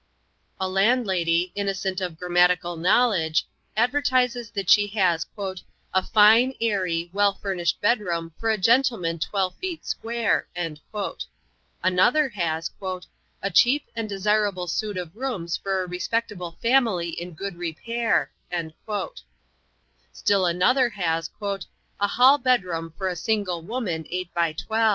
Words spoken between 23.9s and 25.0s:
8 × 12."